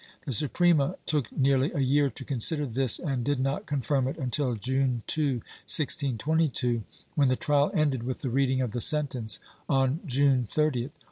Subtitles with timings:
[0.25, 4.55] The Suprema took nearly a year to consider this and did not confirm it until
[4.55, 9.37] June 2, 1622, when the trial ended with the reading of the sentence
[9.69, 10.89] on June 30th.